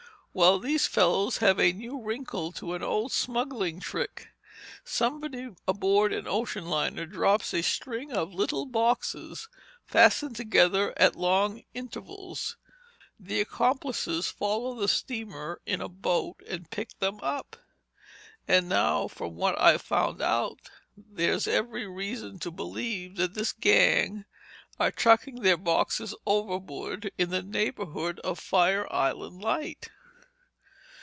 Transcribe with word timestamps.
"Well, 0.33 0.59
these 0.59 0.87
fellows 0.87 1.39
have 1.39 1.59
a 1.59 1.73
new 1.73 2.01
wrinkle 2.01 2.53
to 2.53 2.73
an 2.73 2.81
old 2.81 3.11
smuggling 3.11 3.81
trick. 3.81 4.29
Somebody 4.85 5.49
aboard 5.67 6.13
an 6.13 6.25
ocean 6.25 6.67
liner 6.67 7.05
drops 7.05 7.53
a 7.53 7.61
string 7.61 8.13
of 8.13 8.33
little 8.33 8.65
boxes, 8.65 9.49
fastened 9.85 10.37
together 10.37 10.93
at 10.97 11.17
long 11.17 11.63
intervals—the 11.73 13.41
accomplices 13.41 14.29
follow 14.29 14.73
the 14.75 14.87
steamer 14.87 15.59
in 15.65 15.81
a 15.81 15.89
boat 15.89 16.37
and 16.47 16.71
pick 16.71 16.97
them 16.99 17.19
up. 17.21 17.57
And 18.47 18.69
now, 18.69 19.09
from 19.09 19.35
what 19.35 19.59
I've 19.59 19.81
found 19.81 20.21
out, 20.21 20.59
there's 20.95 21.45
every 21.45 21.85
reason 21.87 22.39
to 22.39 22.51
believe 22.51 23.17
that 23.17 23.33
this 23.33 23.51
gang 23.51 24.23
are 24.79 24.91
chucking 24.91 25.41
their 25.41 25.57
boxes 25.57 26.15
overboard 26.25 27.11
in 27.17 27.31
the 27.31 27.43
neighborhood 27.43 28.21
of 28.21 28.39
Fire 28.39 28.87
Island 28.93 29.41
Light." 29.41 29.89